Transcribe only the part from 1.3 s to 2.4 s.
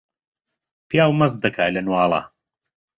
دەکا لە نواڵە